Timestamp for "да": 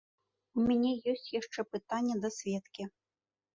2.25-2.35